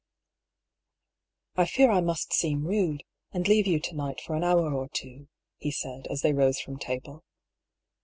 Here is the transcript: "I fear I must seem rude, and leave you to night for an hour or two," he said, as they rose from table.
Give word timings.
"I 1.61 1.65
fear 1.67 1.91
I 1.91 2.01
must 2.01 2.33
seem 2.33 2.65
rude, 2.65 3.03
and 3.33 3.47
leave 3.47 3.67
you 3.67 3.79
to 3.81 3.93
night 3.95 4.19
for 4.19 4.33
an 4.35 4.43
hour 4.43 4.73
or 4.73 4.89
two," 4.89 5.27
he 5.57 5.69
said, 5.69 6.07
as 6.07 6.23
they 6.23 6.33
rose 6.33 6.59
from 6.59 6.79
table. 6.79 7.23